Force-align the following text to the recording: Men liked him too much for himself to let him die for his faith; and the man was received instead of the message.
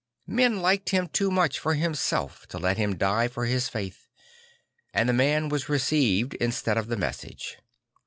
Men 0.25 0.61
liked 0.63 0.89
him 0.89 1.09
too 1.09 1.29
much 1.29 1.59
for 1.59 1.75
himself 1.75 2.47
to 2.47 2.57
let 2.57 2.77
him 2.77 2.97
die 2.97 3.27
for 3.27 3.45
his 3.45 3.69
faith; 3.69 4.07
and 4.95 5.07
the 5.07 5.13
man 5.13 5.47
was 5.47 5.69
received 5.69 6.33
instead 6.33 6.75
of 6.79 6.87
the 6.87 6.97
message. 6.97 7.59